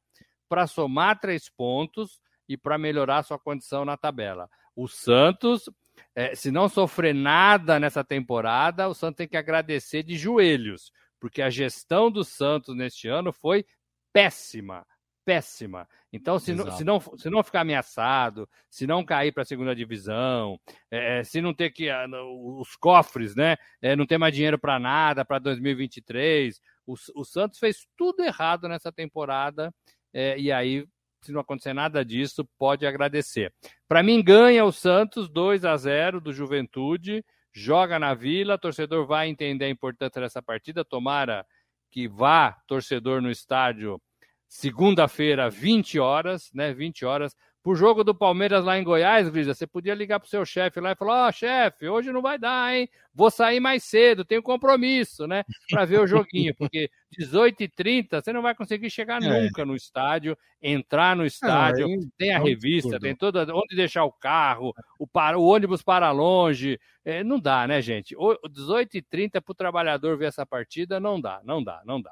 [0.50, 4.50] para somar três pontos e para melhorar sua condição na tabela.
[4.76, 5.70] O Santos,
[6.14, 11.42] é, se não sofrer nada nessa temporada, o Santos tem que agradecer de joelhos, porque
[11.42, 13.66] a gestão do Santos neste ano foi
[14.12, 14.86] péssima
[15.26, 15.90] péssima.
[16.14, 19.76] Então, se não, se, não, se não ficar ameaçado, se não cair para a segunda
[19.76, 20.60] divisão,
[20.90, 21.90] é, se não ter que.
[21.90, 22.06] Ah,
[22.60, 23.58] os cofres, né?
[23.82, 26.62] É, não ter mais dinheiro para nada para 2023.
[26.86, 29.74] O, o, Santos fez tudo errado nessa temporada.
[30.14, 30.86] É, e aí,
[31.22, 33.52] se não acontecer nada disso, pode agradecer.
[33.88, 37.26] Para mim, ganha o Santos 2 a 0 do Juventude.
[37.52, 40.86] Joga na vila, torcedor vai entender a importância dessa partida.
[40.86, 41.46] Tomara
[41.90, 44.02] que vá torcedor no estádio
[44.48, 46.74] segunda-feira, 20 horas, né?
[46.74, 47.36] 20 horas.
[47.66, 50.92] Pro jogo do Palmeiras lá em Goiás, Grisa, você podia ligar pro seu chefe lá
[50.92, 52.88] e falar: Ó, oh, chefe, hoje não vai dar, hein?
[53.12, 55.44] Vou sair mais cedo, tenho compromisso, né?
[55.72, 59.42] Para ver o joguinho, porque 18h30 você não vai conseguir chegar é.
[59.42, 63.48] nunca no estádio, entrar no estádio, é, tem a revista, tem toda.
[63.52, 66.80] onde deixar o carro, o, para, o ônibus para longe.
[67.04, 68.16] É, não dá, né, gente?
[68.16, 72.12] 18h30 pro trabalhador ver essa partida, não dá, não dá, não dá.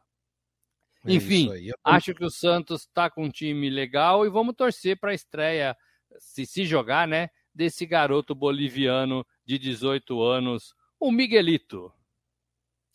[1.05, 1.49] É Enfim,
[1.83, 5.75] acho que o Santos está com um time legal e vamos torcer para a estreia,
[6.17, 11.91] se se jogar, né, desse garoto boliviano de 18 anos, o Miguelito.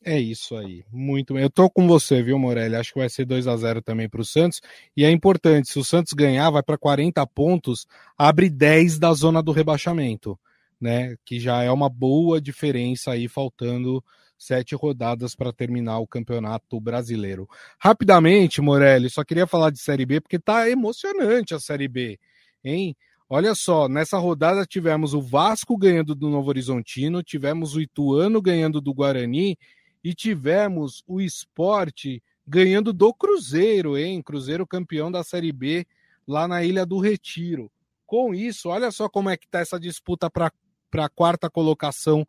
[0.04, 1.42] É isso aí, muito bem.
[1.42, 2.76] Eu tô com você, viu, Morelli?
[2.76, 4.60] Acho que vai ser 2 a 0 também para o Santos.
[4.96, 9.42] E é importante, se o Santos ganhar, vai para 40 pontos, abre 10 da zona
[9.42, 10.38] do rebaixamento,
[10.80, 11.16] né?
[11.24, 14.02] Que já é uma boa diferença aí, faltando
[14.38, 17.48] sete rodadas para terminar o Campeonato Brasileiro.
[17.78, 22.18] Rapidamente, Morelli, só queria falar de Série B, porque tá emocionante a Série B,
[22.64, 22.96] hein?
[23.28, 28.80] Olha só, nessa rodada tivemos o Vasco ganhando do Novo Horizontino, tivemos o Ituano ganhando
[28.80, 29.58] do Guarani
[30.02, 34.22] e tivemos o Esporte ganhando do Cruzeiro, hein?
[34.22, 35.86] Cruzeiro campeão da Série B
[36.26, 37.70] lá na Ilha do Retiro.
[38.06, 40.50] Com isso, olha só como é que tá essa disputa para
[40.94, 42.26] a quarta colocação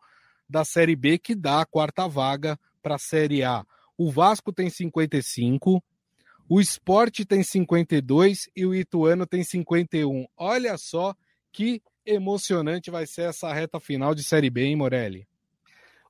[0.50, 3.64] da Série B, que dá a quarta vaga para a Série A.
[3.98, 5.84] O Vasco tem 55,
[6.50, 10.26] o Esporte tem 52 e o Ituano tem 51.
[10.36, 11.14] Olha só
[11.52, 15.28] que emocionante vai ser essa reta final de Série B, hein, Morelli?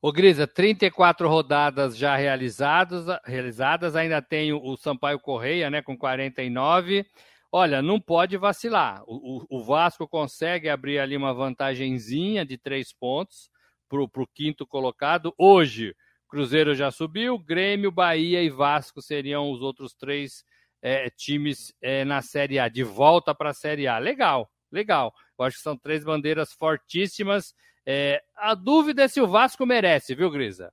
[0.01, 7.05] Ô Grisa, 34 rodadas já realizadas, realizadas, ainda tem o Sampaio Correia, né, com 49.
[7.51, 9.03] Olha, não pode vacilar.
[9.05, 13.49] O, o, o Vasco consegue abrir ali uma vantagenzinha de três pontos
[13.89, 15.33] para o quinto colocado.
[15.37, 15.95] Hoje,
[16.27, 20.45] Cruzeiro já subiu, Grêmio, Bahia e Vasco seriam os outros três
[20.81, 23.97] é, times é, na Série A, de volta para a Série A.
[23.97, 25.13] Legal, legal.
[25.37, 27.53] Eu acho que são três bandeiras fortíssimas.
[27.85, 30.71] É, a dúvida é se o Vasco merece, viu, Grisa?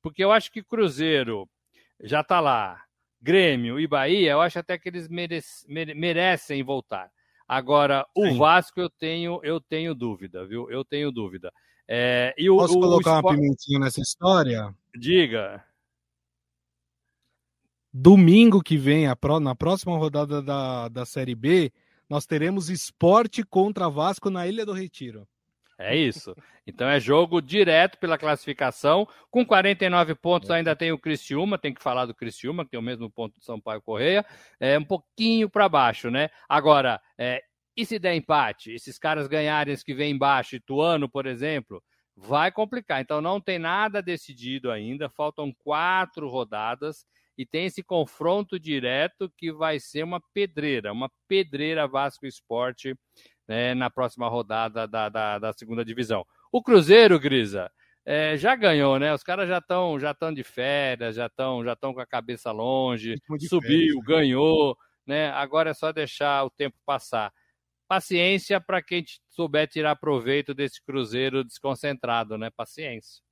[0.00, 1.48] Porque eu acho que Cruzeiro
[2.00, 2.82] já está lá,
[3.20, 7.10] Grêmio e Bahia, eu acho até que eles merece, merecem voltar.
[7.46, 8.38] Agora, o Sim.
[8.38, 10.70] Vasco eu tenho, eu tenho dúvida, viu?
[10.70, 11.52] Eu tenho dúvida.
[11.88, 14.74] É, e o, Posso o, colocar o uma pimentinha nessa história?
[14.94, 15.64] Diga.
[17.92, 19.06] Domingo que vem,
[19.40, 21.72] na próxima rodada da, da Série B,
[22.08, 25.26] nós teremos esporte contra Vasco na Ilha do Retiro.
[25.78, 26.34] É isso.
[26.66, 29.06] Então é jogo direto pela classificação.
[29.30, 32.82] Com 49 pontos ainda tem o Criciúma, tem que falar do Criciúma, que tem o
[32.82, 34.24] mesmo ponto do São Paulo Correia.
[34.60, 36.30] É um pouquinho para baixo, né?
[36.48, 37.42] Agora, é,
[37.76, 38.72] e se der empate?
[38.72, 41.82] Esses caras ganharem que vem embaixo, Ituano, por exemplo,
[42.16, 43.00] vai complicar.
[43.00, 47.04] Então não tem nada decidido ainda, faltam quatro rodadas
[47.36, 52.94] e tem esse confronto direto que vai ser uma pedreira, uma pedreira Vasco Esporte
[53.46, 56.24] né, na próxima rodada da, da, da, segunda divisão.
[56.52, 57.70] O Cruzeiro, Grisa,
[58.06, 59.12] é, já ganhou, né?
[59.12, 63.16] Os caras já estão já tão de férias, já estão já com a cabeça longe,
[63.48, 64.02] subiu, férias, né?
[64.06, 65.30] ganhou, né?
[65.30, 67.32] Agora é só deixar o tempo passar.
[67.94, 72.50] Paciência para quem souber tirar proveito desse Cruzeiro desconcentrado, né?
[72.50, 73.22] Paciência.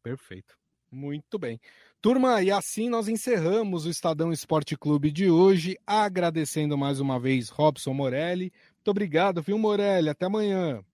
[0.00, 0.56] Perfeito.
[0.88, 1.60] Muito bem.
[2.00, 7.48] Turma, e assim nós encerramos o Estadão Esporte Clube de hoje, agradecendo mais uma vez
[7.48, 8.52] Robson Morelli.
[8.76, 10.08] Muito obrigado, viu, Morelli?
[10.08, 10.84] Até amanhã.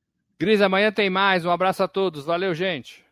[0.41, 1.45] Gris, amanhã tem mais.
[1.45, 2.25] Um abraço a todos.
[2.25, 3.05] Valeu, gente.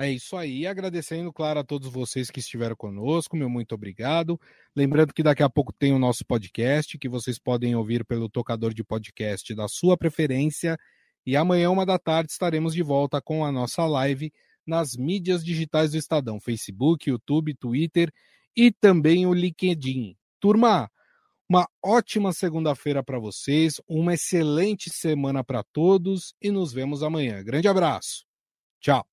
[0.00, 0.66] É isso aí.
[0.66, 3.36] Agradecendo, claro, a todos vocês que estiveram conosco.
[3.36, 4.40] Meu muito obrigado.
[4.74, 8.72] Lembrando que daqui a pouco tem o nosso podcast, que vocês podem ouvir pelo tocador
[8.72, 10.78] de podcast da sua preferência.
[11.26, 14.32] E amanhã, uma da tarde, estaremos de volta com a nossa live
[14.66, 18.10] nas mídias digitais do Estadão, Facebook, YouTube, Twitter
[18.56, 20.16] e também o LinkedIn.
[20.40, 20.90] Turma,
[21.46, 27.44] uma ótima segunda-feira para vocês, uma excelente semana para todos e nos vemos amanhã.
[27.44, 28.24] Grande abraço.
[28.80, 29.09] Tchau.